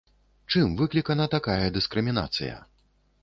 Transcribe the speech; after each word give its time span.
Чым 0.53 0.71
выклікана 0.79 1.27
такая 1.35 1.67
дыскрымінацыя? 1.77 2.57